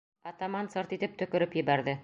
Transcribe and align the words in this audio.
Атаман 0.29 0.71
сырт 0.77 0.95
итеп 0.99 1.15
төкөрөп 1.21 1.61
ебәрҙе: 1.63 1.99